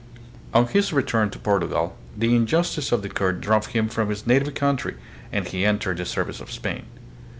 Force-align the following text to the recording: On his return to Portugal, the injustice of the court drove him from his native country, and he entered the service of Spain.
On 0.51 0.65
his 0.65 0.91
return 0.91 1.29
to 1.29 1.37
Portugal, 1.37 1.95
the 2.17 2.35
injustice 2.35 2.91
of 2.91 3.03
the 3.03 3.09
court 3.09 3.39
drove 3.39 3.67
him 3.67 3.87
from 3.87 4.09
his 4.09 4.25
native 4.25 4.55
country, 4.55 4.95
and 5.31 5.47
he 5.47 5.63
entered 5.63 5.97
the 5.97 6.05
service 6.05 6.41
of 6.41 6.49
Spain. 6.51 6.85